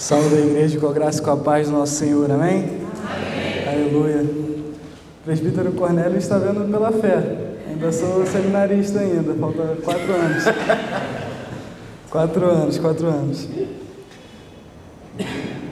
[0.00, 2.70] Salve a igreja com a graça e com a paz do nosso Senhor, amém?
[3.04, 3.68] amém.
[3.68, 4.22] Aleluia.
[4.22, 7.52] O presbítero Cornélio está vendo pela fé.
[7.68, 10.44] Ainda sou seminarista ainda, falta quatro anos.
[12.08, 13.46] quatro anos, quatro anos.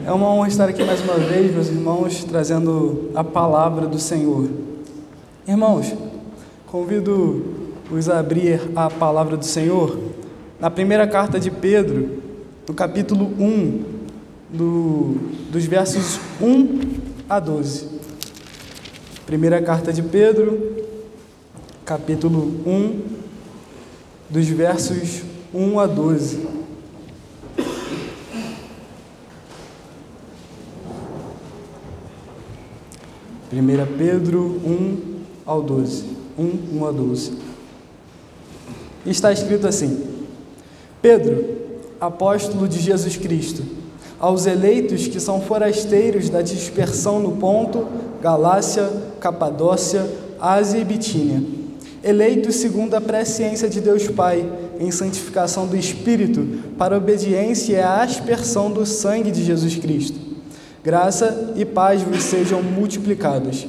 [0.05, 4.47] É uma honra estar aqui mais uma vez, meus irmãos, trazendo a palavra do Senhor.
[5.47, 5.95] Irmãos,
[6.67, 7.47] convido
[7.91, 9.99] os a abrir a palavra do Senhor
[10.61, 12.23] na primeira carta de Pedro,
[12.69, 13.98] no capítulo 1,
[14.51, 15.17] do,
[15.51, 16.81] dos versos 1
[17.29, 17.99] a 12.
[19.27, 20.77] Primeira carta de Pedro,
[21.85, 23.03] capítulo 1,
[24.31, 25.23] dos versos
[25.53, 26.47] 1 a 12.
[33.51, 36.05] Primeira Pedro 1 ao 12.
[36.39, 37.33] 1, 1 a 12.
[39.05, 40.05] Está escrito assim:
[41.01, 41.45] Pedro,
[42.01, 43.78] apóstolo de Jesus Cristo,
[44.19, 47.87] aos eleitos que são forasteiros da dispersão no Ponto,
[48.21, 50.07] Galácia, Capadócia,
[50.41, 51.43] Ásia e Bitínia,
[52.03, 54.49] eleitos segundo a presciência de Deus Pai,
[54.81, 60.19] em santificação do Espírito, para obediência e a aspersão do sangue de Jesus Cristo.
[60.83, 63.67] Graça e paz vos sejam multiplicados.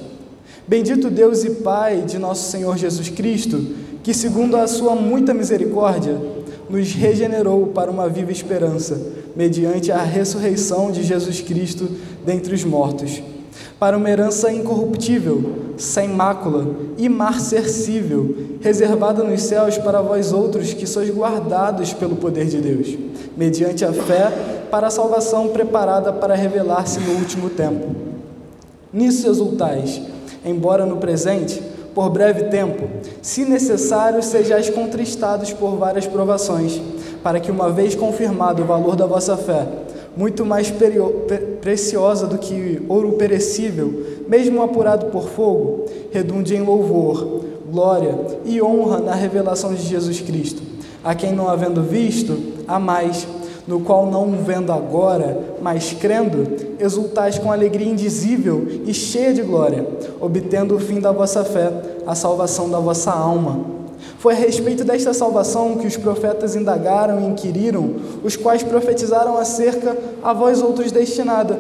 [0.67, 3.59] Bendito Deus e Pai de nosso Senhor Jesus Cristo,
[4.03, 6.16] que, segundo a sua muita misericórdia,
[6.70, 9.00] nos regenerou para uma viva esperança,
[9.36, 11.89] mediante a ressurreição de Jesus Cristo
[12.25, 13.22] dentre os mortos,
[13.80, 21.09] para uma herança incorruptível, sem mácula, imarcessível, reservada nos céus para vós outros que sois
[21.09, 22.97] guardados pelo poder de Deus,
[23.36, 24.31] mediante a fé
[24.70, 27.95] para a salvação preparada para revelar-se no último tempo.
[28.92, 30.02] Nisso exultais,
[30.44, 31.62] embora no presente
[31.94, 32.88] por breve tempo,
[33.22, 36.81] se necessário, sejais contristados por várias provações,
[37.23, 39.68] para que, uma vez confirmado o valor da vossa fé,
[40.16, 40.72] muito mais
[41.62, 49.00] preciosa do que ouro perecível, mesmo apurado por fogo, redunde em louvor, glória e honra
[49.00, 50.62] na revelação de Jesus Cristo,
[51.03, 52.38] a quem, não havendo visto,
[52.68, 53.28] há mais
[53.69, 59.88] no qual não vendo agora, mas crendo, exultais com alegria indizível e cheia de glória,
[60.19, 61.72] obtendo o fim da vossa fé,
[62.07, 63.63] a salvação da vossa alma.
[64.18, 67.94] Foi a respeito desta salvação que os profetas indagaram e inquiriram,
[68.24, 71.59] os quais profetizaram acerca a vós outros destinada,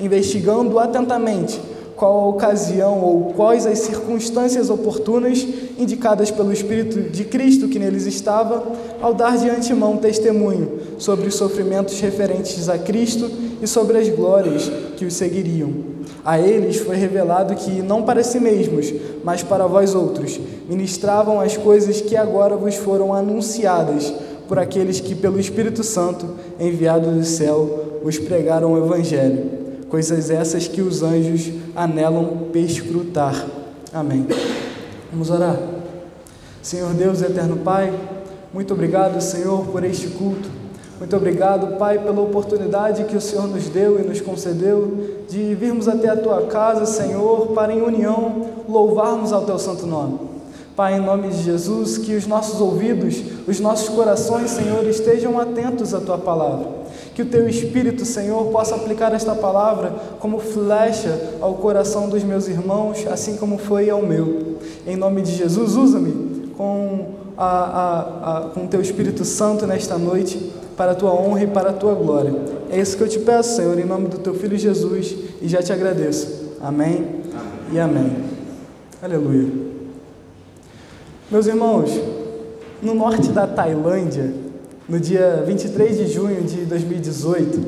[0.00, 1.60] investigando atentamente
[1.96, 5.46] qual a ocasião ou quais as circunstâncias oportunas
[5.78, 8.62] indicadas pelo Espírito de Cristo que neles estava,
[9.00, 14.70] ao dar de antemão testemunho sobre os sofrimentos referentes a Cristo e sobre as glórias
[14.96, 15.92] que os seguiriam.
[16.24, 18.92] A eles foi revelado que, não para si mesmos,
[19.24, 24.12] mas para vós outros, ministravam as coisas que agora vos foram anunciadas
[24.48, 26.26] por aqueles que, pelo Espírito Santo,
[26.60, 29.61] enviado do céu, vos pregaram o Evangelho
[29.92, 33.46] coisas essas que os anjos anelam perscrutar.
[33.92, 34.26] Amém.
[35.10, 35.54] Vamos orar.
[36.62, 37.92] Senhor Deus, eterno Pai,
[38.54, 40.48] muito obrigado, Senhor, por este culto.
[40.98, 45.86] Muito obrigado, Pai, pela oportunidade que o Senhor nos deu e nos concedeu de virmos
[45.86, 50.20] até a tua casa, Senhor, para em união louvarmos ao teu santo nome.
[50.74, 55.92] Pai, em nome de Jesus, que os nossos ouvidos, os nossos corações, Senhor, estejam atentos
[55.92, 56.81] à tua palavra
[57.14, 62.48] que o teu Espírito, Senhor, possa aplicar esta palavra como flecha ao coração dos meus
[62.48, 64.56] irmãos, assim como foi ao meu.
[64.86, 67.08] Em nome de Jesus, usa-me com,
[68.56, 72.34] o teu Espírito Santo nesta noite, para a tua honra e para a tua glória.
[72.70, 75.62] É isso que eu te peço, Senhor, em nome do teu Filho Jesus, e já
[75.62, 76.54] te agradeço.
[76.62, 77.72] Amém, amém.
[77.72, 78.16] e amém.
[79.02, 79.48] Aleluia.
[81.30, 81.90] Meus irmãos,
[82.80, 84.41] no norte da Tailândia,
[84.92, 87.60] no dia 23 de junho de 2018,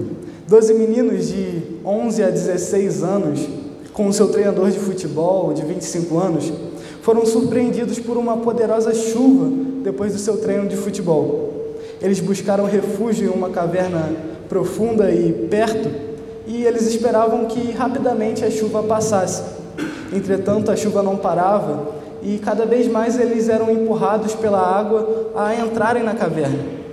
[0.46, 3.48] 12 meninos de 11 a 16 anos,
[3.94, 6.52] com o seu treinador de futebol de 25 anos,
[7.00, 9.50] foram surpreendidos por uma poderosa chuva
[9.82, 11.78] depois do seu treino de futebol.
[11.98, 14.12] Eles buscaram refúgio em uma caverna
[14.46, 15.90] profunda e perto,
[16.46, 19.42] e eles esperavam que rapidamente a chuva passasse.
[20.12, 21.88] Entretanto, a chuva não parava
[22.22, 26.83] e cada vez mais eles eram empurrados pela água a entrarem na caverna.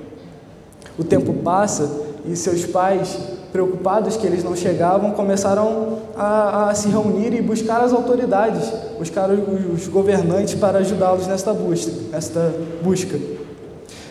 [1.01, 1.89] O tempo passa
[2.24, 3.18] e seus pais,
[3.51, 9.31] preocupados que eles não chegavam, começaram a, a se reunir e buscar as autoridades, buscar
[9.31, 11.92] os, governantes para ajudá-los nesta busca.
[12.12, 12.53] Nesta
[12.83, 13.19] busca.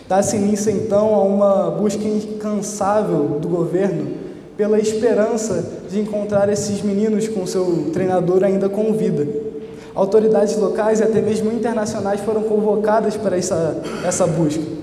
[0.09, 4.11] Dá-se início então a uma busca incansável do governo
[4.57, 9.25] pela esperança de encontrar esses meninos com seu treinador ainda com vida.
[9.95, 14.80] Autoridades locais e até mesmo internacionais foram convocadas para essa, essa busca.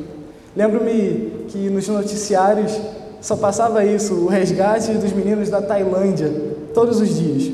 [0.58, 2.76] Lembro-me que nos noticiários
[3.20, 6.32] só passava isso, o resgate dos meninos da Tailândia,
[6.74, 7.52] todos os dias.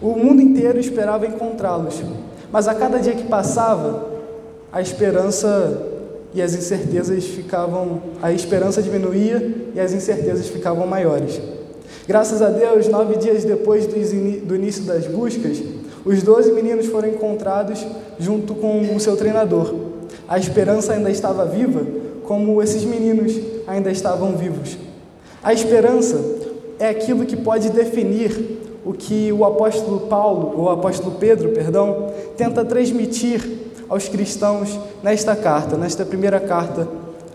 [0.00, 2.00] O mundo inteiro esperava encontrá-los,
[2.50, 4.06] mas a cada dia que passava,
[4.72, 5.82] a esperança
[6.32, 11.38] e as incertezas ficavam, a esperança diminuía e as incertezas ficavam maiores.
[12.08, 15.62] Graças a Deus, nove dias depois do início das buscas,
[16.06, 17.86] os doze meninos foram encontrados
[18.18, 19.74] junto com o seu treinador.
[20.26, 21.84] A esperança ainda estava viva,
[22.30, 23.32] como esses meninos
[23.66, 24.78] ainda estavam vivos.
[25.42, 26.16] A esperança
[26.78, 32.12] é aquilo que pode definir o que o apóstolo Paulo, ou o apóstolo Pedro, perdão,
[32.36, 33.42] tenta transmitir
[33.88, 36.86] aos cristãos nesta carta, nesta primeira carta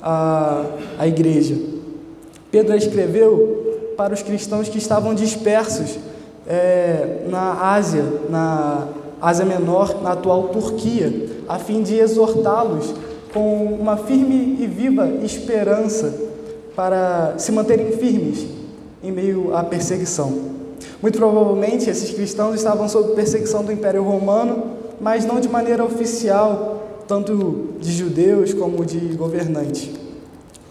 [0.01, 0.63] à,
[0.97, 1.57] à igreja.
[2.49, 5.99] Pedro escreveu para os cristãos que estavam dispersos
[6.47, 8.87] é, na Ásia, na
[9.21, 12.93] Ásia Menor, na atual Turquia, a fim de exortá-los
[13.35, 16.15] com uma firme e viva esperança
[16.73, 18.45] para se manterem firmes
[19.03, 20.31] em meio à perseguição.
[21.01, 27.03] Muito provavelmente esses cristãos estavam sob perseguição do Império Romano, mas não de maneira oficial,
[27.09, 29.89] tanto de judeus como de governantes.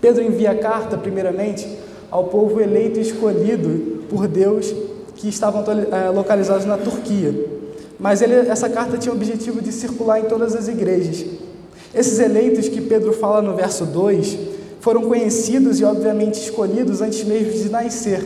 [0.01, 1.69] Pedro envia a carta, primeiramente,
[2.11, 4.75] ao povo eleito e escolhido por Deus
[5.17, 7.35] que estavam eh, localizados na Turquia.
[8.01, 11.27] Mas ele, essa carta tinha o objetivo de circular em todas as igrejas.
[11.95, 14.39] Esses eleitos que Pedro fala no verso 2
[14.81, 18.23] foram conhecidos e, obviamente, escolhidos antes mesmo de nascer.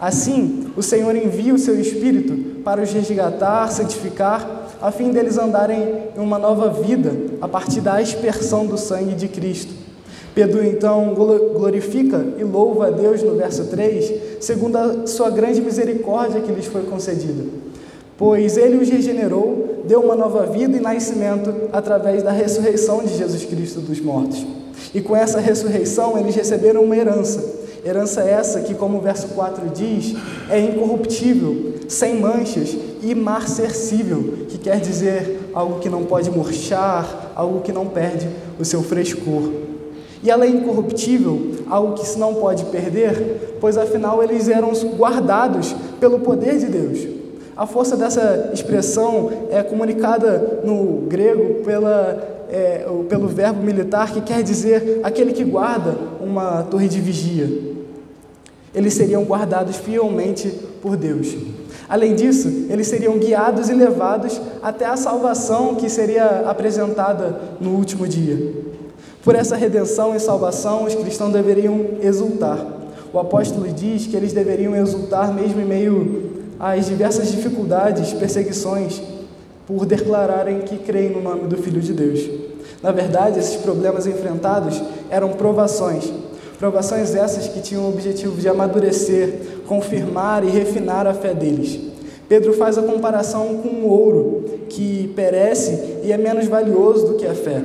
[0.00, 6.08] Assim, o Senhor envia o seu Espírito para os resgatar, santificar, a fim deles andarem
[6.16, 9.72] em uma nova vida a partir da aspersão do sangue de Cristo.
[10.34, 16.40] Pedro então glorifica e louva a Deus no verso 3, segundo a sua grande misericórdia
[16.40, 17.44] que lhes foi concedida.
[18.18, 23.44] Pois ele os regenerou, deu uma nova vida e nascimento através da ressurreição de Jesus
[23.44, 24.44] Cristo dos mortos.
[24.94, 27.64] E com essa ressurreição eles receberam uma herança.
[27.84, 30.14] Herança essa que, como o verso 4 diz,
[30.48, 37.60] é incorruptível, sem manchas e imarcessível, que quer dizer algo que não pode murchar, algo
[37.60, 38.26] que não perde
[38.58, 39.50] o seu frescor.
[40.22, 45.76] E ela é incorruptível, algo que se não pode perder, pois afinal eles eram guardados
[46.00, 47.13] pelo poder de Deus.
[47.56, 54.42] A força dessa expressão é comunicada no grego pela é, pelo verbo militar que quer
[54.42, 57.74] dizer aquele que guarda uma torre de vigia.
[58.74, 60.48] Eles seriam guardados fielmente
[60.82, 61.34] por Deus.
[61.88, 68.06] Além disso, eles seriam guiados e levados até a salvação que seria apresentada no último
[68.06, 68.52] dia.
[69.22, 72.58] Por essa redenção e salvação, os cristãos deveriam exultar.
[73.12, 79.00] O apóstolo diz que eles deveriam exultar mesmo em meio às diversas dificuldades, perseguições
[79.66, 82.20] por declararem que creem no nome do Filho de Deus.
[82.82, 86.12] Na verdade, esses problemas enfrentados eram provações.
[86.58, 91.80] Provações essas que tinham o objetivo de amadurecer, confirmar e refinar a fé deles.
[92.28, 97.26] Pedro faz a comparação com o ouro, que perece e é menos valioso do que
[97.26, 97.62] a fé.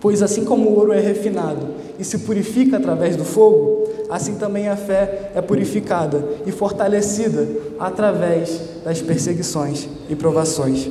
[0.00, 1.66] Pois assim como o ouro é refinado
[1.98, 3.77] e se purifica através do fogo,
[4.08, 7.46] assim também a fé é purificada e fortalecida
[7.78, 10.88] através das perseguições e provações.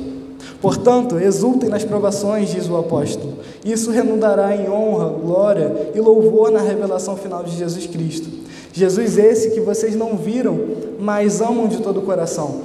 [0.60, 3.34] Portanto, exultem nas provações, diz o apóstolo.
[3.64, 8.28] Isso redundará em honra, glória e louvor na revelação final de Jesus Cristo.
[8.72, 10.58] Jesus esse que vocês não viram,
[10.98, 12.62] mas amam de todo o coração.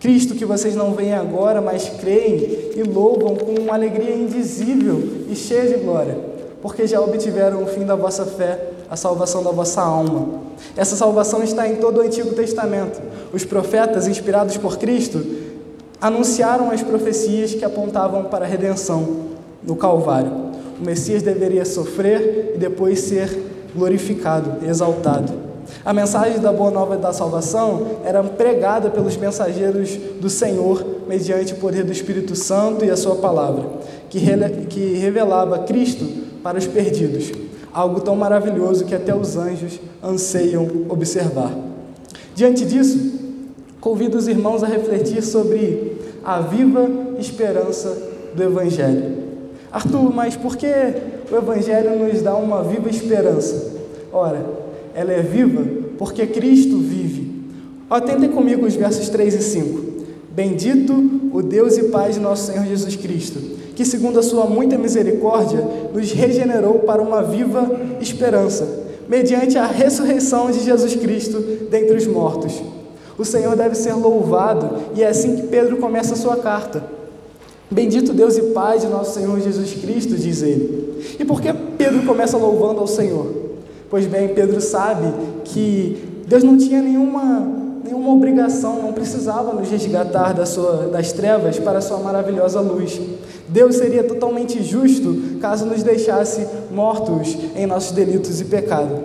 [0.00, 5.34] Cristo que vocês não veem agora, mas creem e louvam com uma alegria indizível e
[5.34, 6.18] cheia de glória,
[6.60, 10.40] porque já obtiveram o fim da vossa fé, a salvação da vossa alma.
[10.76, 13.00] Essa salvação está em todo o Antigo Testamento.
[13.32, 15.24] Os profetas, inspirados por Cristo,
[16.00, 19.26] anunciaram as profecias que apontavam para a redenção
[19.62, 20.32] no Calvário.
[20.80, 23.30] O Messias deveria sofrer e depois ser
[23.74, 25.46] glorificado, exaltado.
[25.84, 31.56] A mensagem da boa nova da salvação era pregada pelos mensageiros do Senhor mediante o
[31.56, 33.64] poder do Espírito Santo e a sua palavra,
[34.08, 34.18] que,
[34.98, 36.06] revelava Cristo
[36.42, 37.32] para os perdidos,
[37.76, 41.54] algo tão maravilhoso que até os anjos anseiam observar.
[42.34, 43.12] Diante disso,
[43.82, 45.92] convido os irmãos a refletir sobre
[46.24, 47.94] a viva esperança
[48.34, 49.18] do Evangelho.
[49.70, 50.66] Arthur, mas por que
[51.30, 53.74] o Evangelho nos dá uma viva esperança?
[54.10, 54.42] Ora,
[54.94, 55.62] ela é viva
[55.98, 57.30] porque Cristo vive.
[57.90, 59.86] Atentem comigo os versos 3 e 5.
[60.30, 60.94] Bendito
[61.30, 63.38] o Deus e Pai de nosso Senhor Jesus Cristo,
[63.76, 65.64] que, segundo a Sua muita misericórdia,
[65.94, 68.66] nos regenerou para uma viva esperança,
[69.08, 71.40] mediante a ressurreição de Jesus Cristo
[71.70, 72.60] dentre os mortos
[73.18, 76.84] o Senhor deve ser louvado, e é assim que Pedro começa a sua carta.
[77.70, 81.16] Bendito Deus e Pai de nosso Senhor Jesus Cristo, diz ele.
[81.18, 83.26] E por que Pedro começa louvando ao Senhor?
[83.88, 85.12] Pois bem, Pedro sabe
[85.44, 91.58] que Deus não tinha nenhuma nenhuma obrigação, não precisava nos resgatar da sua, das trevas
[91.58, 93.00] para a sua maravilhosa luz.
[93.48, 98.98] Deus seria totalmente justo caso nos deixasse mortos em nossos delitos e pecado.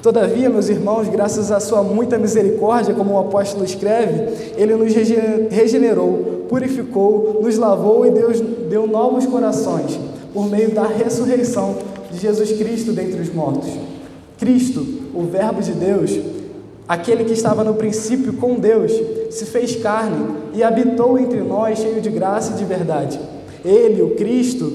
[0.00, 6.44] Todavia, meus irmãos, graças à sua muita misericórdia, como o apóstolo escreve, ele nos regenerou,
[6.48, 8.40] purificou, nos lavou e Deus
[8.70, 9.98] deu novos corações
[10.32, 11.76] por meio da ressurreição
[12.12, 13.70] de Jesus Cristo dentre os mortos.
[14.38, 16.16] Cristo, o Verbo de Deus,
[16.88, 18.90] Aquele que estava no princípio com Deus
[19.30, 23.20] se fez carne e habitou entre nós, cheio de graça e de verdade.
[23.62, 24.72] Ele, o Cristo,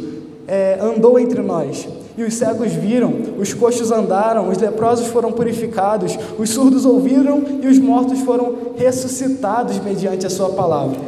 [0.47, 1.87] é, andou entre nós.
[2.15, 7.65] E os cegos viram, os coxos andaram, os leprosos foram purificados, os surdos ouviram e
[7.65, 10.99] os mortos foram ressuscitados mediante a Sua palavra.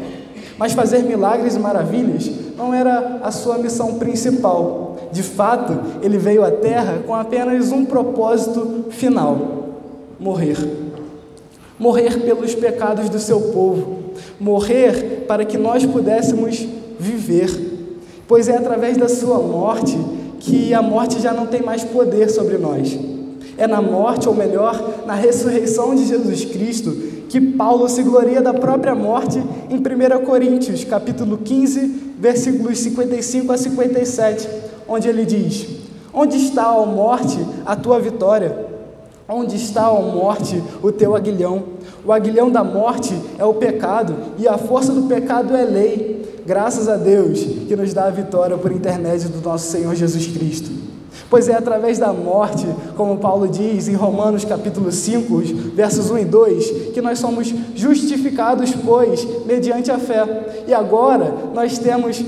[0.58, 4.98] Mas fazer milagres e maravilhas não era a sua missão principal.
[5.12, 9.38] De fato, ele veio à Terra com apenas um propósito final:
[10.18, 10.85] morrer
[11.80, 16.66] morrer pelos pecados do seu povo, morrer para que nós pudéssemos
[17.00, 17.50] viver,
[18.28, 19.98] pois é através da sua morte
[20.40, 22.98] que a morte já não tem mais poder sobre nós.
[23.58, 26.92] É na morte, ou melhor, na ressurreição de Jesus Cristo,
[27.30, 33.58] que Paulo se gloria da própria morte em 1 Coríntios, capítulo 15, versículos 55 a
[33.58, 34.48] 57,
[34.88, 35.68] onde ele diz:
[36.14, 38.75] Onde está, ó morte, a tua vitória?
[39.28, 41.64] Onde está, ó morte, o teu aguilhão?
[42.06, 46.44] O aguilhão da morte é o pecado, e a força do pecado é lei.
[46.46, 50.70] Graças a Deus que nos dá a vitória por intermédio do nosso Senhor Jesus Cristo.
[51.28, 55.42] Pois é através da morte, como Paulo diz em Romanos capítulo 5,
[55.74, 60.64] versos 1 e 2, que nós somos justificados, pois, mediante a fé.
[60.68, 62.24] E agora nós temos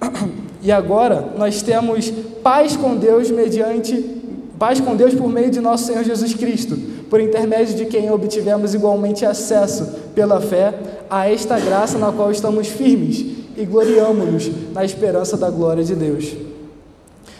[0.62, 2.12] e agora nós temos
[2.44, 4.17] paz com Deus mediante
[4.58, 6.76] Paz com Deus por meio de nosso Senhor Jesus Cristo,
[7.08, 10.74] por intermédio de quem obtivemos igualmente acesso, pela fé,
[11.08, 13.24] a esta graça na qual estamos firmes
[13.56, 16.36] e gloriamo-nos na esperança da glória de Deus.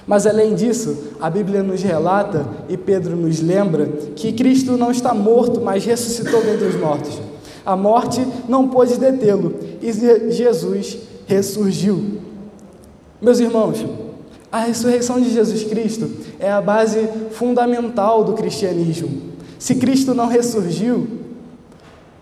[0.07, 5.13] Mas além disso, a Bíblia nos relata e Pedro nos lembra que Cristo não está
[5.13, 7.21] morto, mas ressuscitou dentre os mortos.
[7.67, 9.93] A morte não pôde detê-lo e
[10.33, 10.97] Jesus
[11.27, 12.21] ressurgiu.
[13.21, 13.85] Meus irmãos,
[14.51, 19.29] a ressurreição de Jesus Cristo é a base fundamental do cristianismo.
[19.59, 21.07] Se Cristo não ressurgiu,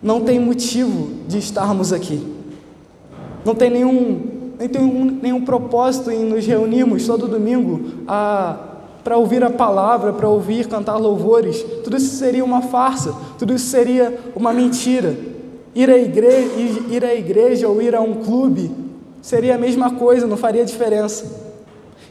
[0.03, 2.21] não tem motivo de estarmos aqui.
[3.45, 7.93] Não tem nenhum, nem tem um, nenhum propósito em nos reunirmos todo domingo
[9.05, 11.63] para ouvir a palavra, para ouvir cantar louvores.
[11.85, 15.17] Tudo isso seria uma farsa, tudo isso seria uma mentira.
[15.77, 18.71] Ir à igreja, ir, ir à igreja ou ir a um clube
[19.23, 21.46] seria a mesma coisa, não faria diferença.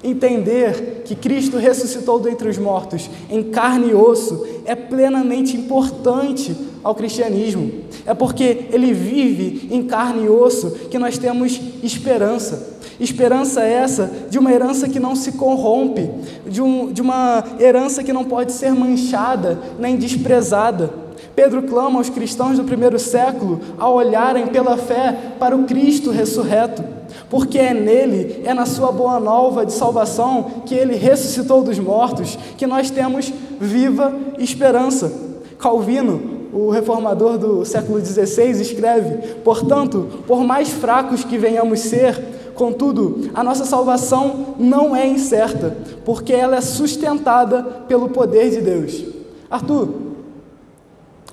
[0.03, 6.93] Entender que Cristo ressuscitou dentre os mortos em carne e osso é plenamente importante ao
[6.93, 7.71] cristianismo.
[8.05, 12.75] É porque ele vive em carne e osso que nós temos esperança.
[12.99, 16.09] Esperança essa de uma herança que não se corrompe,
[16.47, 21.04] de, um, de uma herança que não pode ser manchada nem desprezada.
[21.35, 26.83] Pedro clama aos cristãos do primeiro século a olharem pela fé para o Cristo ressurreto
[27.29, 32.37] porque é nele, é na sua boa nova de salvação, que ele ressuscitou dos mortos,
[32.57, 35.11] que nós temos viva esperança.
[35.57, 43.29] Calvino, o reformador do século XVI, escreve: Portanto, por mais fracos que venhamos ser, contudo,
[43.33, 49.03] a nossa salvação não é incerta, porque ela é sustentada pelo poder de Deus.
[49.49, 49.89] Arthur,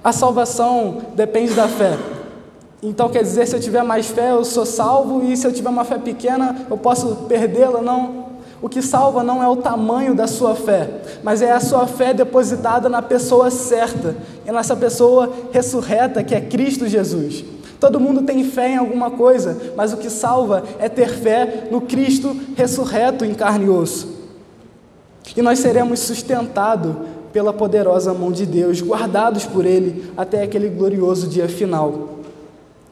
[0.02, 1.97] a salvação depende da fé.
[2.82, 5.68] Então quer dizer, se eu tiver mais fé, eu sou salvo, e se eu tiver
[5.68, 7.80] uma fé pequena, eu posso perdê-la?
[7.80, 8.32] Não.
[8.61, 10.88] O que salva não é o tamanho da sua fé,
[11.23, 14.16] mas é a sua fé depositada na pessoa certa,
[14.47, 17.44] e nessa pessoa ressurreta que é Cristo Jesus.
[17.78, 21.80] Todo mundo tem fé em alguma coisa, mas o que salva é ter fé no
[21.80, 24.09] Cristo ressurreto em carne e osso.
[25.37, 26.94] E nós seremos sustentados
[27.32, 32.18] pela poderosa mão de Deus, guardados por Ele até aquele glorioso dia final.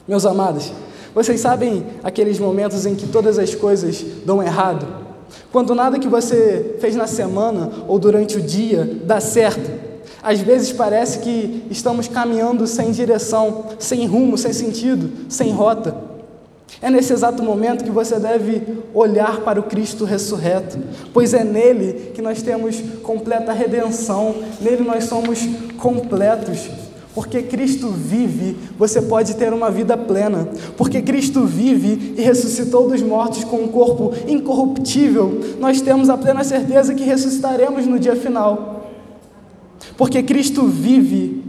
[0.07, 0.71] Meus amados,
[1.13, 4.87] vocês sabem aqueles momentos em que todas as coisas dão errado?
[5.51, 9.69] Quando nada que você fez na semana ou durante o dia dá certo.
[10.23, 16.10] Às vezes parece que estamos caminhando sem direção, sem rumo, sem sentido, sem rota.
[16.81, 20.79] É nesse exato momento que você deve olhar para o Cristo ressurreto,
[21.13, 25.39] pois é nele que nós temos completa redenção, nele nós somos
[25.77, 26.69] completos.
[27.13, 30.47] Porque Cristo vive, você pode ter uma vida plena.
[30.77, 36.43] Porque Cristo vive e ressuscitou dos mortos com um corpo incorruptível, nós temos a plena
[36.43, 38.89] certeza que ressuscitaremos no dia final.
[39.97, 41.43] Porque Cristo vive,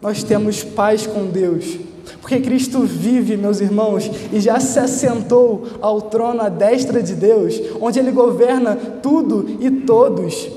[0.00, 1.78] nós temos paz com Deus.
[2.20, 7.60] Porque Cristo vive, meus irmãos, e já se assentou ao trono à destra de Deus,
[7.80, 10.48] onde Ele governa tudo e todos.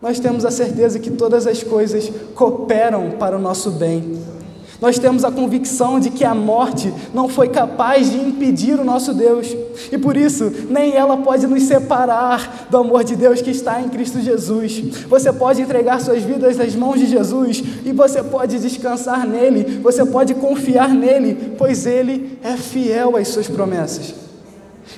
[0.00, 4.35] Nós temos a certeza que todas as coisas cooperam para o nosso bem.
[4.80, 9.14] Nós temos a convicção de que a morte não foi capaz de impedir o nosso
[9.14, 9.54] Deus,
[9.90, 13.88] e por isso nem ela pode nos separar do amor de Deus que está em
[13.88, 15.04] Cristo Jesus.
[15.08, 20.04] Você pode entregar suas vidas nas mãos de Jesus e você pode descansar nele, você
[20.04, 24.14] pode confiar nele, pois ele é fiel às suas promessas.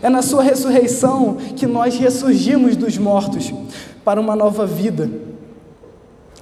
[0.03, 3.53] É na sua ressurreição que nós ressurgimos dos mortos
[4.05, 5.11] para uma nova vida.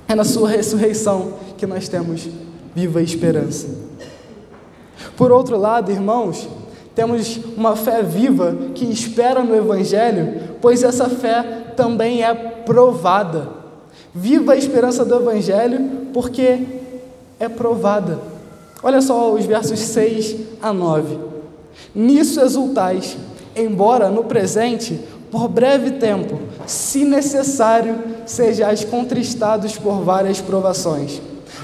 [0.08, 2.28] É na sua ressurreição que nós temos
[2.76, 3.68] viva esperança.
[5.16, 6.46] Por outro lado, irmãos,
[6.94, 13.48] temos uma fé viva que espera no Evangelho, pois essa fé também é provada.
[14.14, 16.58] Viva a esperança do Evangelho, porque
[17.40, 18.18] é provada.
[18.82, 21.16] Olha só os versos 6 a 9.
[21.94, 23.16] Nisso exultais,
[23.56, 31.22] embora no presente, por breve tempo, se necessário, sejais contristados por várias provações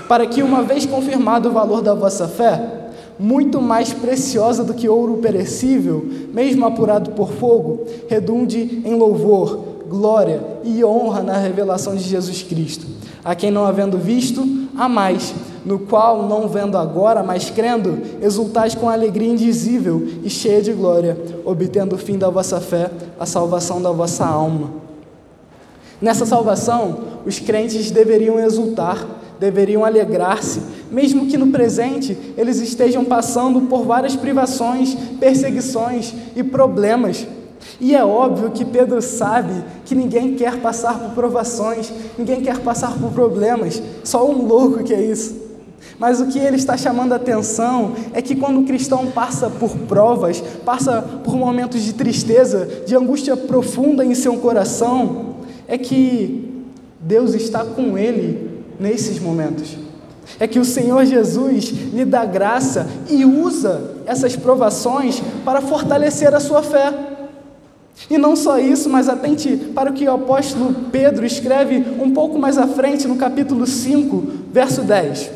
[0.09, 2.83] para que, uma vez confirmado o valor da vossa fé,
[3.19, 10.43] muito mais preciosa do que ouro perecível, mesmo apurado por fogo, redunde em louvor, glória
[10.65, 12.87] e honra na revelação de Jesus Cristo,
[13.25, 14.43] a quem não havendo visto,
[14.77, 20.63] a mais, no qual, não vendo agora, mas crendo, exultais com alegria indizível e cheia
[20.63, 22.91] de glória, obtendo o fim da vossa fé,
[23.21, 24.71] a salvação da vossa alma.
[26.01, 29.07] Nessa salvação, os crentes deveriam exultar,
[29.43, 37.27] deveriam alegrar-se, mesmo que no presente eles estejam passando por várias privações, perseguições e problemas.
[37.81, 39.53] E é óbvio que Pedro sabe
[39.85, 44.95] que ninguém quer passar por provações, ninguém quer passar por problemas, só um louco que
[44.95, 45.43] é isso.
[45.99, 49.77] Mas o que ele está chamando a atenção é que quando o cristão passa por
[49.89, 55.35] provas, passa por momentos de tristeza, de angústia profunda em seu coração,
[55.67, 56.65] é que
[57.01, 58.52] Deus está com ele
[58.83, 59.77] nesses momentos.
[60.41, 66.41] É que o Senhor Jesus lhe dá graça e usa essas provações para fortalecer a
[66.41, 66.93] sua fé.
[68.11, 72.39] E não só isso, mas atente para o que o apóstolo Pedro escreve um pouco
[72.39, 75.31] mais à frente, no capítulo 5, verso 10.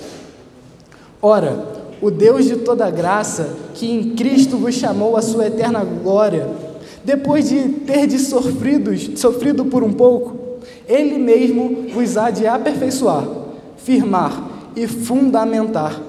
[1.23, 1.65] Ora,
[2.01, 6.49] o Deus de toda graça, que em Cristo vos chamou à sua eterna glória,
[7.05, 10.46] depois de ter de sofrido, sofrido por um pouco,
[10.89, 13.27] ele mesmo vos há de aperfeiçoar,
[13.77, 14.33] firmar
[14.75, 16.01] e fundamentar.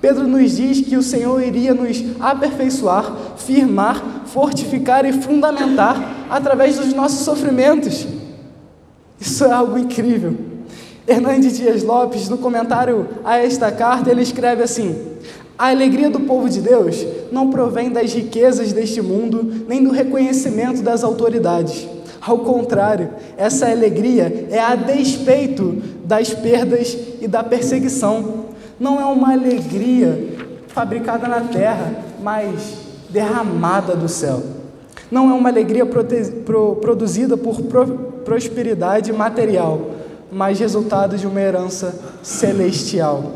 [0.00, 6.92] Pedro nos diz que o Senhor iria nos aperfeiçoar, firmar, fortificar e fundamentar através dos
[6.92, 8.06] nossos sofrimentos.
[9.20, 10.34] Isso é algo incrível.
[11.06, 14.94] Hernandes Dias Lopes, no comentário a esta carta, ele escreve assim:
[15.58, 20.82] A alegria do povo de Deus não provém das riquezas deste mundo, nem do reconhecimento
[20.82, 21.86] das autoridades
[22.26, 28.46] ao contrário, essa alegria é a despeito das perdas e da perseguição.
[28.80, 30.34] Não é uma alegria
[30.68, 32.78] fabricada na terra, mas
[33.10, 34.42] derramada do céu.
[35.10, 37.86] Não é uma alegria pro produzida por pro
[38.24, 39.90] prosperidade material,
[40.32, 43.32] mas resultado de uma herança celestial.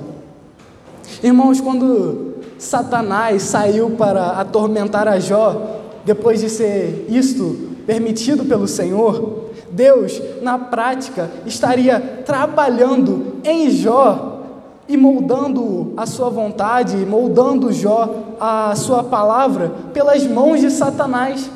[1.23, 9.45] Irmãos, quando Satanás saiu para atormentar a Jó, depois de ser isto permitido pelo Senhor,
[9.71, 14.43] Deus, na prática, estaria trabalhando em Jó
[14.87, 21.51] e moldando a sua vontade, moldando Jó a sua palavra pelas mãos de Satanás.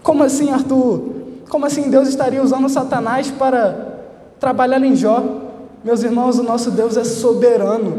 [0.00, 1.02] Como assim, Arthur?
[1.50, 3.98] Como assim Deus estaria usando Satanás para
[4.38, 5.24] trabalhar em Jó?
[5.82, 7.96] Meus irmãos, o nosso Deus é soberano.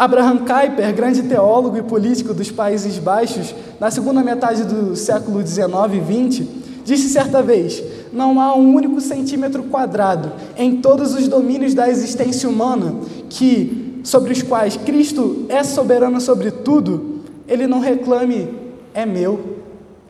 [0.00, 5.68] Abraham Kuyper, grande teólogo e político dos Países Baixos, na segunda metade do século XIX
[5.92, 6.48] e XX,
[6.86, 12.48] disse certa vez: não há um único centímetro quadrado em todos os domínios da existência
[12.48, 12.94] humana
[13.28, 18.48] que, sobre os quais Cristo é soberano sobre tudo, ele não reclame,
[18.94, 19.58] é meu,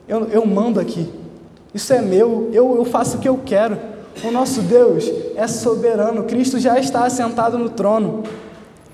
[0.07, 1.09] eu, eu mando aqui,
[1.74, 3.76] isso é meu, eu, eu faço o que eu quero.
[4.22, 8.22] O nosso Deus é soberano, Cristo já está assentado no trono.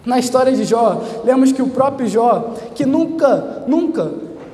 [0.07, 4.09] Na história de Jó, lemos que o próprio Jó, que nunca, nunca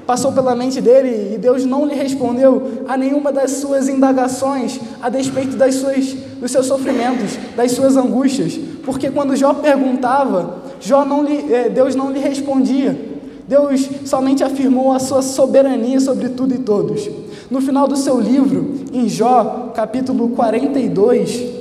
[0.06, 5.10] passou pela mente dele e Deus não lhe respondeu a nenhuma das suas indagações a
[5.10, 11.22] despeito das suas, dos seus sofrimentos, das suas angústias, porque quando Jó perguntava, Jó não
[11.22, 13.12] lhe, eh, Deus não lhe respondia.
[13.46, 17.08] Deus somente afirmou a sua soberania sobre tudo e todos.
[17.50, 21.60] No final do seu livro, em Jó, capítulo 42,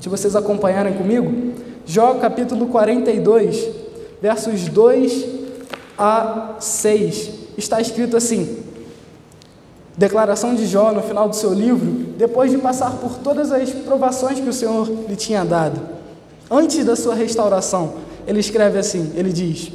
[0.00, 1.52] Se vocês acompanharem comigo,
[1.86, 3.68] Jó capítulo 42,
[4.20, 5.26] versos 2
[5.98, 8.58] a 6, está escrito assim:
[9.96, 14.38] Declaração de Jó no final do seu livro, depois de passar por todas as provações
[14.38, 15.80] que o Senhor lhe tinha dado.
[16.50, 17.94] Antes da sua restauração,
[18.26, 19.72] ele escreve assim: ele diz: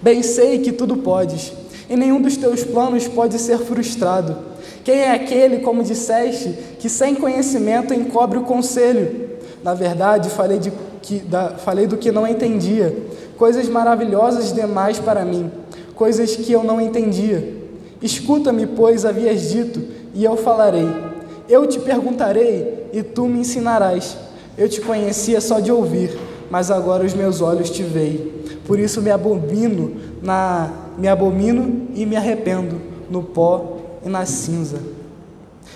[0.00, 1.52] Bem sei que tudo podes,
[1.90, 4.36] e nenhum dos teus planos pode ser frustrado.
[4.84, 9.30] Quem é aquele, como disseste, que sem conhecimento encobre o conselho?
[9.62, 12.96] Na verdade, falei, de, que, da, falei do que não entendia,
[13.36, 15.50] coisas maravilhosas demais para mim,
[15.94, 17.60] coisas que eu não entendia.
[18.00, 19.82] Escuta-me, pois havias dito,
[20.14, 20.88] e eu falarei.
[21.48, 24.16] Eu te perguntarei, e tu me ensinarás.
[24.56, 26.16] Eu te conhecia só de ouvir,
[26.50, 28.32] mas agora os meus olhos te veem.
[28.66, 34.78] Por isso me abomino, na, me abomino e me arrependo no pó e na cinza.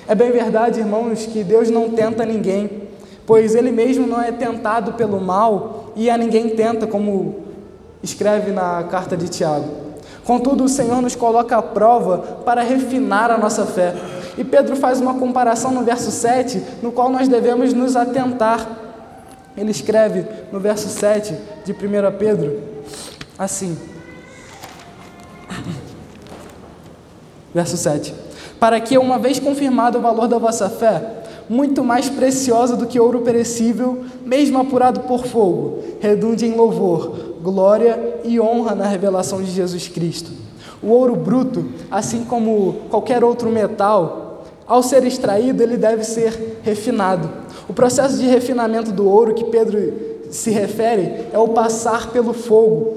[0.09, 2.86] É bem verdade, irmãos, que Deus não tenta ninguém,
[3.27, 7.47] pois Ele mesmo não é tentado pelo mal e a ninguém tenta, como
[8.03, 9.87] escreve na carta de Tiago.
[10.25, 13.95] Contudo, o Senhor nos coloca à prova para refinar a nossa fé.
[14.37, 18.67] E Pedro faz uma comparação no verso 7, no qual nós devemos nos atentar.
[19.57, 21.35] Ele escreve no verso 7
[21.65, 21.77] de 1
[22.19, 22.61] Pedro
[23.39, 23.77] assim:
[27.57, 28.15] Verso 7:
[28.61, 32.99] Para que, uma vez confirmado o valor da vossa fé, muito mais preciosa do que
[32.99, 39.51] ouro perecível, mesmo apurado por fogo, redunde em louvor, glória e honra na revelação de
[39.51, 40.31] Jesus Cristo.
[40.83, 47.31] O ouro bruto, assim como qualquer outro metal, ao ser extraído, ele deve ser refinado.
[47.69, 49.79] O processo de refinamento do ouro que Pedro
[50.31, 52.97] se refere é o passar pelo fogo.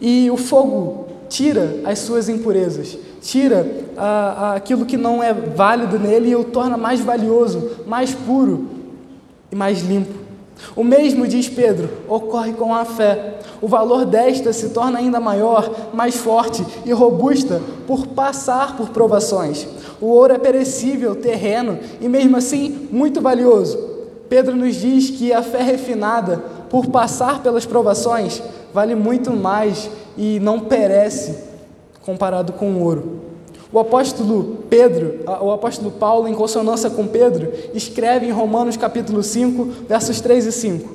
[0.00, 6.30] E o fogo tira as suas impurezas, tira ah, aquilo que não é válido nele
[6.30, 8.68] e o torna mais valioso, mais puro
[9.50, 10.14] e mais limpo.
[10.76, 13.38] O mesmo, diz Pedro, ocorre com a fé.
[13.60, 19.66] O valor desta se torna ainda maior, mais forte e robusta por passar por provações.
[20.00, 23.76] O ouro é perecível, terreno e, mesmo assim, muito valioso.
[24.28, 28.40] Pedro nos diz que a fé refinada, por passar pelas provações,
[28.72, 31.55] vale muito mais e não perece
[32.06, 33.20] comparado com o ouro.
[33.72, 39.64] O apóstolo Pedro, o apóstolo Paulo, em consonância com Pedro, escreve em Romanos capítulo 5,
[39.88, 40.88] versos 3 e 5.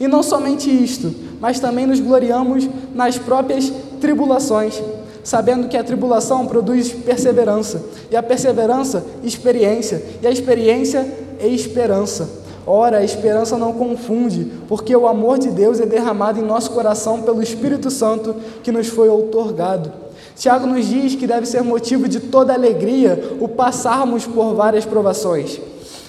[0.00, 4.82] E não somente isto, mas também nos gloriamos nas próprias tribulações,
[5.22, 11.06] sabendo que a tribulação produz perseverança, e a perseverança, experiência, e a experiência,
[11.40, 12.28] esperança.
[12.66, 17.22] Ora, a esperança não confunde, porque o amor de Deus é derramado em nosso coração
[17.22, 20.05] pelo Espírito Santo que nos foi outorgado.
[20.36, 25.58] Tiago nos diz que deve ser motivo de toda alegria o passarmos por várias provações.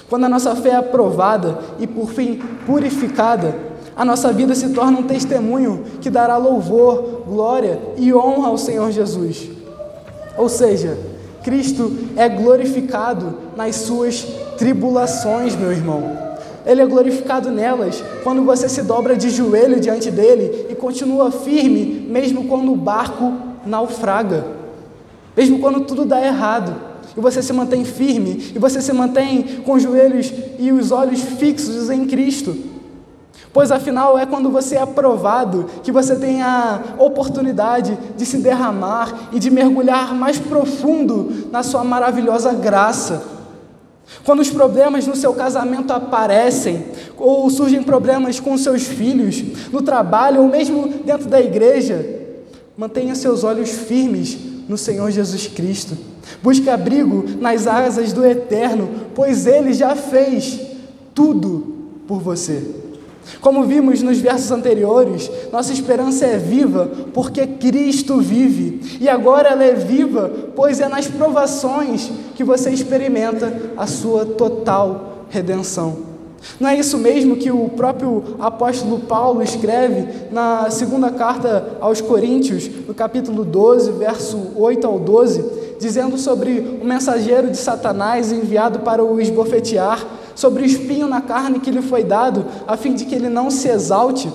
[0.09, 3.55] Quando a nossa fé é aprovada e, por fim, purificada,
[3.95, 8.91] a nossa vida se torna um testemunho que dará louvor, glória e honra ao Senhor
[8.91, 9.49] Jesus.
[10.37, 10.97] Ou seja,
[11.41, 16.27] Cristo é glorificado nas suas tribulações, meu irmão.
[16.65, 22.05] Ele é glorificado nelas quando você se dobra de joelho diante dele e continua firme,
[22.09, 24.45] mesmo quando o barco naufraga.
[25.35, 26.75] Mesmo quando tudo dá errado,
[27.15, 31.21] e você se mantém firme, e você se mantém com os joelhos e os olhos
[31.21, 32.55] fixos em Cristo.
[33.53, 39.29] Pois afinal é quando você é aprovado que você tem a oportunidade de se derramar
[39.31, 43.23] e de mergulhar mais profundo na sua maravilhosa graça.
[44.23, 46.85] Quando os problemas no seu casamento aparecem,
[47.17, 52.16] ou surgem problemas com seus filhos, no trabalho ou mesmo dentro da igreja,
[52.77, 54.37] Mantenha seus olhos firmes
[54.69, 55.97] no Senhor Jesus Cristo.
[56.43, 60.59] Busque abrigo nas asas do Eterno, pois Ele já fez
[61.15, 61.75] tudo
[62.07, 62.61] por você.
[63.41, 69.63] Como vimos nos versos anteriores, nossa esperança é viva porque Cristo vive, e agora ela
[69.63, 76.06] é viva, pois é nas provações que você experimenta a sua total redenção.
[76.59, 82.69] Não é isso mesmo que o próprio apóstolo Paulo escreve na segunda carta aos Coríntios,
[82.87, 89.03] no capítulo 12, verso 8 ao 12, dizendo sobre o mensageiro de Satanás enviado para
[89.03, 93.15] o esbofetear, sobre o espinho na carne que lhe foi dado, a fim de que
[93.15, 94.31] ele não se exalte.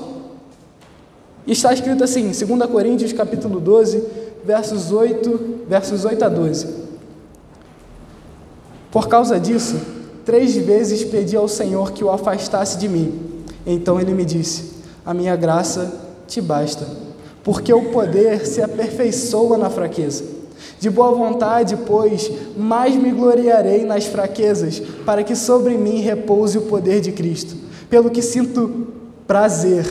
[1.46, 4.02] Está escrito assim, 2 Coríntios capítulo 12,
[4.44, 6.82] versos 8, versos 8 a 12.
[8.90, 9.76] Por causa disso,
[10.24, 13.20] Três vezes pedi ao Senhor que o afastasse de mim.
[13.66, 14.72] Então ele me disse:
[15.04, 15.92] A minha graça
[16.26, 16.86] te basta,
[17.42, 20.24] porque o poder se aperfeiçoa na fraqueza.
[20.78, 26.62] De boa vontade, pois, mais me gloriarei nas fraquezas, para que sobre mim repouse o
[26.62, 27.56] poder de Cristo.
[27.88, 28.88] Pelo que sinto
[29.26, 29.86] prazer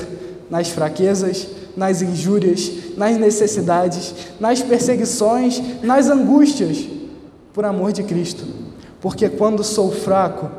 [0.50, 6.86] nas fraquezas, nas injúrias, nas necessidades, nas perseguições, nas angústias,
[7.54, 8.61] por amor de Cristo.
[9.02, 10.50] Porque quando sou fraco,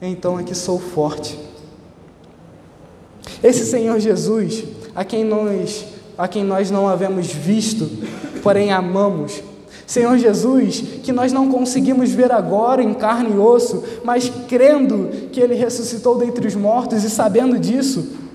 [0.00, 1.38] então é que sou forte.
[3.42, 7.90] Esse Senhor Jesus, a quem nós, a quem nós não havemos visto,
[8.42, 9.42] porém amamos,
[9.86, 15.40] Senhor Jesus, que nós não conseguimos ver agora em carne e osso, mas crendo que
[15.40, 18.25] Ele ressuscitou dentre os mortos e sabendo disso,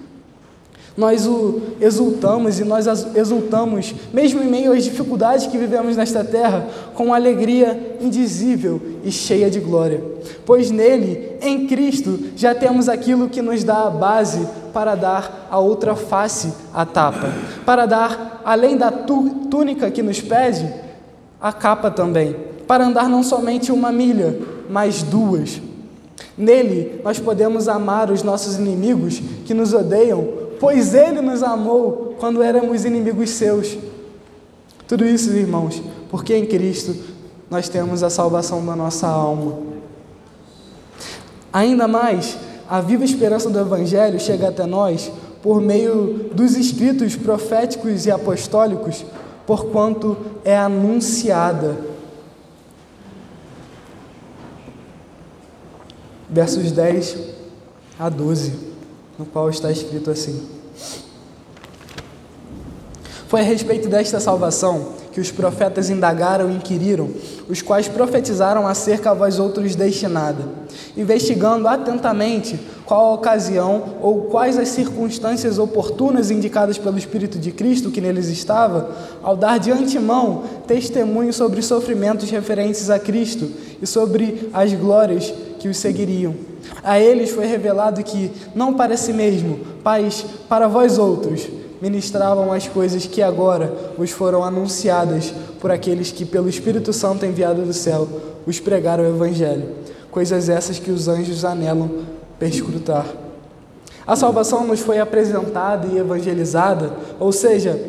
[0.96, 6.68] nós o exultamos e nós exultamos, mesmo em meio às dificuldades que vivemos nesta terra,
[6.94, 10.04] com alegria indizível e cheia de glória.
[10.46, 15.60] Pois nele, em Cristo, já temos aquilo que nos dá a base para dar a
[15.60, 17.32] outra face à tapa,
[17.66, 20.72] para dar, além da túnica que nos pede,
[21.40, 22.36] a capa também,
[22.68, 24.38] para andar não somente uma milha,
[24.70, 25.62] mas duas.
[26.38, 32.44] Nele nós podemos amar os nossos inimigos que nos odeiam, pois Ele nos amou quando
[32.44, 33.76] éramos inimigos seus.
[34.88, 36.96] Tudo isso, irmãos, porque em Cristo
[37.50, 39.58] nós temos a salvação da nossa alma.
[41.52, 42.38] Ainda mais,
[42.70, 49.04] a viva esperança do Evangelho chega até nós por meio dos escritos proféticos e apostólicos
[49.48, 51.76] porquanto é anunciada.
[56.30, 57.18] Versos 10
[58.00, 58.71] a 12,
[59.22, 60.42] no qual está escrito assim:
[63.28, 67.08] Foi a respeito desta salvação que os profetas indagaram e inquiriram,
[67.48, 70.44] os quais profetizaram acerca a vós outros destinada,
[70.98, 77.92] investigando atentamente qual a ocasião ou quais as circunstâncias oportunas indicadas pelo Espírito de Cristo
[77.92, 78.90] que neles estava,
[79.22, 85.32] ao dar de antemão testemunho sobre os sofrimentos referentes a Cristo e sobre as glórias
[85.60, 86.51] que os seguiriam.
[86.84, 91.48] A eles foi revelado que, não para si mesmo, mas para vós outros,
[91.82, 97.64] ministravam as coisas que agora vos foram anunciadas por aqueles que, pelo Espírito Santo enviado
[97.64, 98.08] do céu,
[98.46, 99.70] os pregaram o Evangelho,
[100.10, 101.90] coisas essas que os anjos anelam
[102.40, 103.06] perscrutar.
[104.06, 107.80] A salvação nos foi apresentada e evangelizada, ou seja,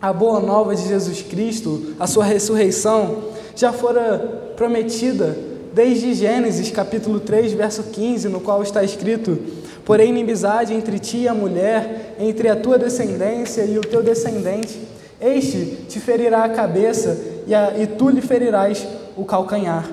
[0.00, 3.18] a boa nova de Jesus Cristo, a sua ressurreição,
[3.54, 9.38] já fora prometida desde Gênesis capítulo 3, verso 15, no qual está escrito:
[9.84, 14.80] Porém, inimizade entre ti e a mulher, entre a tua descendência e o teu descendente.
[15.20, 19.88] Este te ferirá a cabeça e, a, e tu lhe ferirás o calcanhar.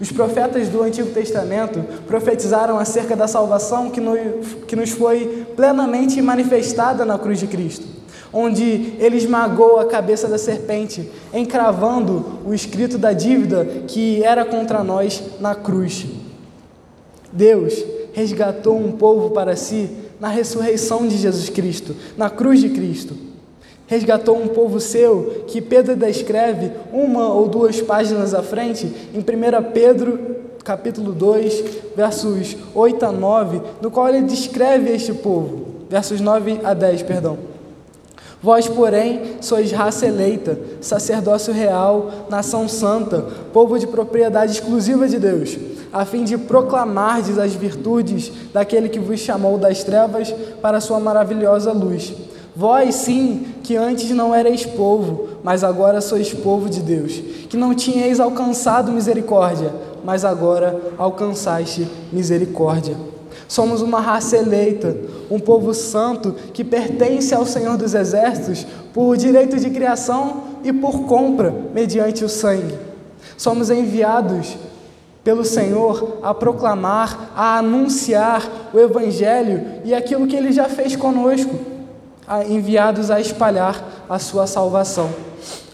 [0.00, 4.18] Os profetas do Antigo Testamento profetizaram acerca da salvação que nos,
[4.66, 7.86] que nos foi plenamente manifestada na cruz de Cristo,
[8.34, 14.82] onde ele esmagou a cabeça da serpente, encravando o escrito da dívida que era contra
[14.82, 16.04] nós na cruz.
[17.32, 19.88] Deus resgatou um povo para si
[20.20, 23.14] na ressurreição de Jesus Cristo, na cruz de Cristo.
[23.86, 29.72] Resgatou um povo seu que Pedro descreve uma ou duas páginas à frente, em 1
[29.72, 36.60] Pedro capítulo 2, versos 8 a 9, no qual ele descreve este povo, versos 9
[36.64, 37.53] a 10, perdão.
[38.44, 45.56] Vós, porém, sois raça eleita, sacerdócio real, nação santa, povo de propriedade exclusiva de Deus
[45.94, 50.98] a fim de proclamardes as virtudes daquele que vos chamou das trevas para a sua
[50.98, 52.12] maravilhosa luz.
[52.56, 57.12] Vós, sim, que antes não erais povo, mas agora sois povo de Deus,
[57.48, 59.72] que não tinhais alcançado misericórdia,
[60.04, 63.13] mas agora alcançaste misericórdia.
[63.46, 64.96] Somos uma raça eleita,
[65.30, 71.02] um povo santo que pertence ao Senhor dos Exércitos por direito de criação e por
[71.06, 72.74] compra mediante o sangue.
[73.36, 74.56] Somos enviados
[75.22, 81.54] pelo Senhor a proclamar, a anunciar o Evangelho e aquilo que Ele já fez conosco,
[82.48, 85.10] enviados a espalhar a sua salvação.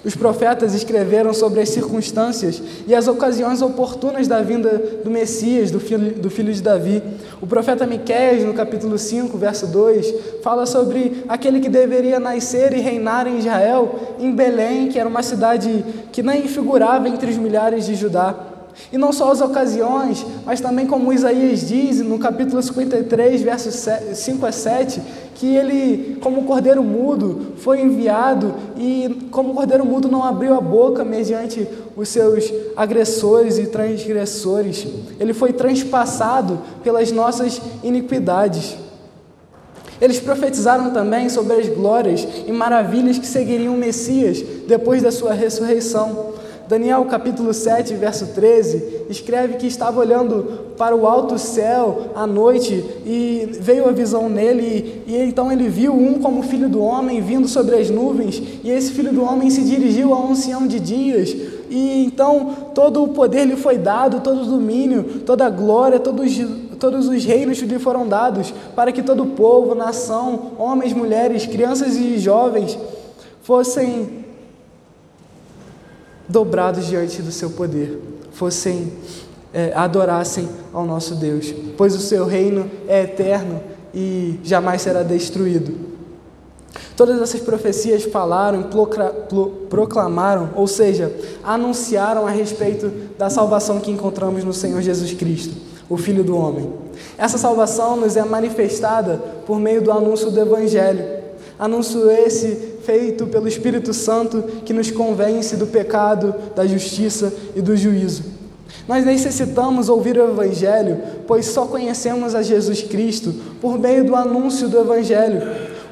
[0.02, 5.78] Os profetas escreveram sobre as circunstâncias e as ocasiões oportunas da vinda do Messias, do
[5.78, 7.02] filho, do filho de Davi.
[7.38, 12.80] O profeta Miqueias, no capítulo 5, verso 2, fala sobre aquele que deveria nascer e
[12.80, 17.84] reinar em Israel, em Belém, que era uma cidade que nem figurava entre os milhares
[17.84, 18.49] de Judá.
[18.92, 24.46] E não só as ocasiões, mas também como Isaías diz no capítulo 53, versos 5
[24.46, 25.00] a 7,
[25.34, 31.04] que ele, como cordeiro mudo, foi enviado e, como cordeiro mudo, não abriu a boca
[31.04, 31.66] mediante
[31.96, 34.86] os seus agressores e transgressores.
[35.18, 38.76] Ele foi transpassado pelas nossas iniquidades.
[40.00, 45.34] Eles profetizaram também sobre as glórias e maravilhas que seguiriam o Messias depois da sua
[45.34, 46.30] ressurreição
[46.70, 52.84] Daniel capítulo 7, verso 13, escreve que estava olhando para o alto céu à noite
[53.04, 57.20] e veio a visão nele, e, e então ele viu um como filho do homem
[57.20, 61.36] vindo sobre as nuvens, e esse filho do homem se dirigiu ao ancião de dias,
[61.68, 66.30] e então todo o poder lhe foi dado, todo o domínio, toda a glória, todos,
[66.78, 72.16] todos os reinos lhe foram dados, para que todo povo, nação, homens, mulheres, crianças e
[72.16, 72.78] jovens
[73.42, 74.19] fossem
[76.30, 78.00] dobrados diante do seu poder,
[78.32, 78.92] fossem
[79.52, 83.60] é, adorassem ao nosso Deus, pois o seu reino é eterno
[83.92, 85.90] e jamais será destruído.
[86.96, 88.68] Todas essas profecias falaram,
[89.68, 91.12] proclamaram, ou seja,
[91.42, 95.56] anunciaram a respeito da salvação que encontramos no Senhor Jesus Cristo,
[95.88, 96.72] o Filho do Homem.
[97.16, 99.16] Essa salvação nos é manifestada
[99.46, 101.20] por meio do anúncio do Evangelho.
[101.58, 107.76] Anúncio esse feito pelo Espírito Santo que nos convence do pecado, da justiça e do
[107.76, 108.24] juízo.
[108.88, 114.68] Nós necessitamos ouvir o Evangelho, pois só conhecemos a Jesus Cristo por meio do anúncio
[114.68, 115.40] do Evangelho,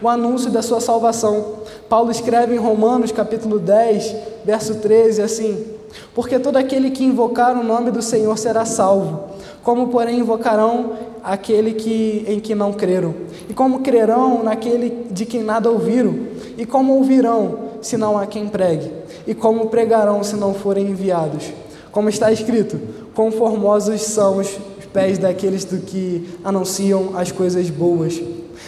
[0.02, 1.58] o anúncio da sua salvação.
[1.88, 5.66] Paulo escreve em Romanos capítulo 10, verso 13, assim:
[6.12, 9.20] Porque todo aquele que invocar o nome do Senhor será salvo,
[9.62, 13.14] como porém invocarão aquele que, em que não creram?
[13.48, 16.37] E como crerão naquele de quem nada ouviram?
[16.58, 18.90] E como ouvirão, se não há quem pregue?
[19.28, 21.52] E como pregarão, se não forem enviados?
[21.92, 22.80] Como está escrito:
[23.14, 24.58] Conformosos são os
[24.92, 28.20] pés daqueles do que anunciam as coisas boas.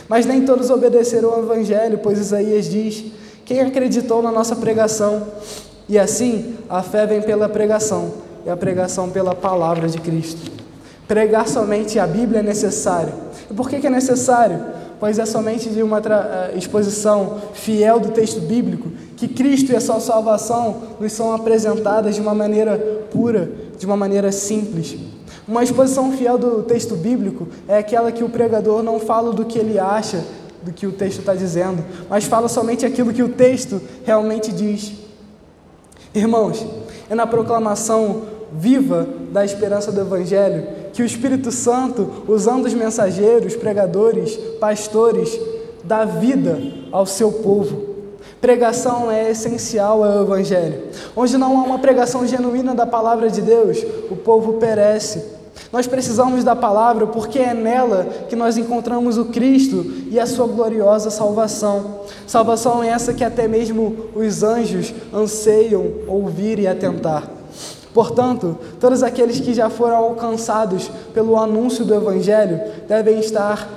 [0.09, 3.07] Mas nem todos obedeceram ao Evangelho, pois Isaías diz:
[3.45, 5.27] Quem acreditou na nossa pregação?
[5.89, 8.13] E assim, a fé vem pela pregação,
[8.47, 10.49] e a pregação pela palavra de Cristo.
[11.09, 13.13] Pregar somente a Bíblia é necessário.
[13.51, 14.65] E por que, que é necessário?
[15.01, 19.81] Pois é somente de uma eh, exposição fiel do texto bíblico que Cristo e a
[19.81, 22.79] sua salvação nos são apresentadas de uma maneira
[23.11, 24.95] pura, de uma maneira simples.
[25.49, 29.59] Uma exposição fiel do texto bíblico é aquela que o pregador não fala do que
[29.59, 30.23] ele acha
[30.63, 34.93] do que o texto está dizendo, mas fala somente aquilo que o texto realmente diz.
[36.15, 36.63] Irmãos,
[37.09, 43.57] é na proclamação viva da esperança do Evangelho que o Espírito Santo, usando os mensageiros,
[43.57, 45.39] pregadores, pastores,
[45.85, 47.91] dá vida ao seu povo.
[48.41, 50.85] Pregação é essencial ao Evangelho.
[51.15, 55.41] Onde não há uma pregação genuína da palavra de Deus, o povo perece.
[55.73, 60.47] Nós precisamos da palavra porque é nela que nós encontramos o Cristo e a sua
[60.47, 62.01] gloriosa salvação.
[62.27, 67.40] Salvação é essa que até mesmo os anjos anseiam ouvir e atentar.
[67.93, 73.69] Portanto, todos aqueles que já foram alcançados pelo anúncio do Evangelho devem estar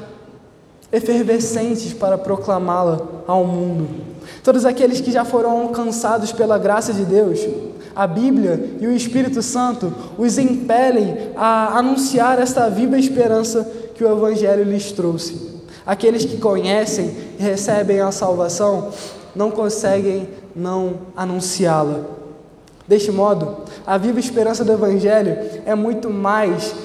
[0.91, 3.87] efervescentes para proclamá-la ao mundo.
[4.43, 7.39] Todos aqueles que já foram alcançados pela graça de Deus,
[7.95, 14.11] a Bíblia e o Espírito Santo os impelem a anunciar esta viva esperança que o
[14.11, 15.53] Evangelho lhes trouxe.
[15.85, 18.89] Aqueles que conhecem e recebem a salvação
[19.35, 22.22] não conseguem não anunciá-la.
[22.87, 26.75] Deste modo, a viva esperança do Evangelho é muito mais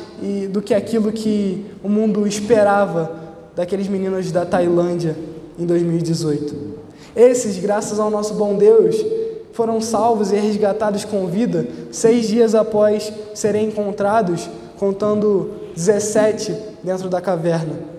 [0.51, 3.11] do que aquilo que o mundo esperava
[3.55, 5.17] daqueles meninos da Tailândia
[5.59, 6.79] em 2018.
[7.17, 9.05] Esses, graças ao nosso bom Deus,
[9.53, 17.21] foram salvos e resgatados com vida seis dias após serem encontrados, contando 17 dentro da
[17.21, 17.98] caverna.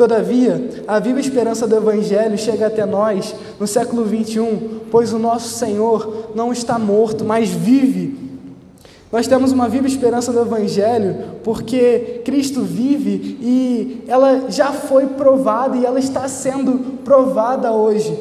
[0.00, 5.50] Todavia, a viva esperança do Evangelho chega até nós no século 21, pois o nosso
[5.58, 8.18] Senhor não está morto, mas vive.
[9.12, 15.76] Nós temos uma viva esperança do Evangelho porque Cristo vive e ela já foi provada
[15.76, 18.18] e ela está sendo provada hoje.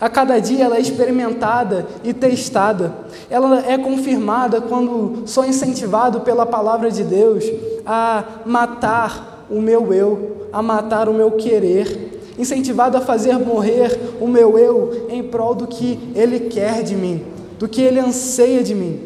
[0.00, 2.92] A cada dia ela é experimentada e testada.
[3.30, 7.44] Ela é confirmada quando sou incentivado pela palavra de Deus
[7.86, 14.28] a matar o meu eu, a matar o meu querer, incentivado a fazer morrer o
[14.28, 17.24] meu eu em prol do que Ele quer de mim,
[17.58, 19.00] do que Ele anseia de mim,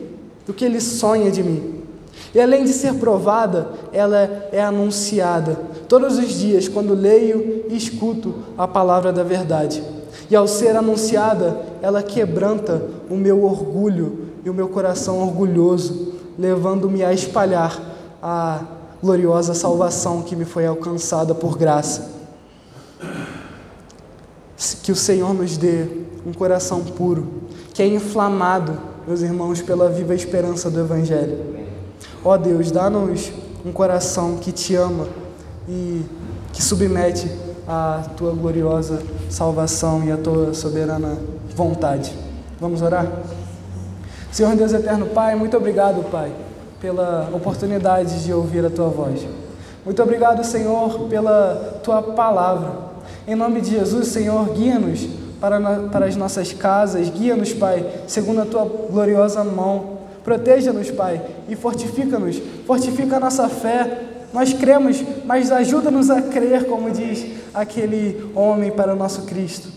[0.46, 1.82] do que Ele sonha de mim.
[2.34, 5.58] E além de ser provada, ela é anunciada
[5.88, 9.82] todos os dias quando leio e escuto a palavra da verdade.
[10.30, 17.04] E ao ser anunciada, ela quebranta o meu orgulho e o meu coração orgulhoso, levando-me
[17.04, 17.78] a espalhar
[18.22, 18.62] a
[19.02, 22.10] gloriosa salvação que me foi alcançada por graça.
[24.82, 25.86] Que o Senhor nos dê
[26.24, 27.26] um coração puro,
[27.74, 31.36] que é inflamado, meus irmãos, pela viva esperança do Evangelho.
[32.24, 33.32] Ó Deus, dá-nos
[33.66, 35.08] um coração que te ama
[35.68, 36.02] e
[36.52, 37.28] que submete
[37.66, 41.18] à tua gloriosa salvação e à tua soberana
[41.56, 42.14] vontade.
[42.60, 43.10] Vamos orar?
[44.30, 46.32] Senhor Deus eterno, Pai, muito obrigado, Pai,
[46.82, 49.24] pela oportunidade de ouvir a tua voz.
[49.84, 52.72] Muito obrigado, Senhor, pela tua palavra.
[53.24, 55.06] Em nome de Jesus, Senhor, guia-nos
[55.40, 55.60] para,
[55.92, 59.98] para as nossas casas, guia-nos, Pai, segundo a tua gloriosa mão.
[60.24, 64.00] Proteja-nos, Pai, e fortifica-nos, fortifica a nossa fé.
[64.32, 69.68] Nós cremos, mas ajuda-nos a crer, como diz aquele homem para o nosso Cristo.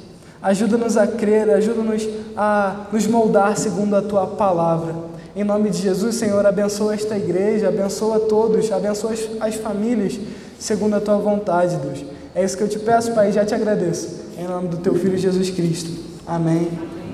[0.42, 5.15] Ajuda-nos a crer, ajuda-nos a nos moldar segundo a tua palavra.
[5.36, 10.18] Em nome de Jesus, Senhor, abençoa esta igreja, abençoa todos, abençoa as, as famílias,
[10.58, 12.06] segundo a tua vontade, Deus.
[12.34, 14.26] É isso que eu te peço, Pai, e já te agradeço.
[14.38, 15.92] Em nome do teu Filho Jesus Cristo.
[16.26, 16.70] Amém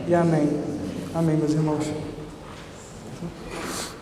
[0.07, 0.49] e amém.
[1.15, 2.00] Amém, meus irmãos.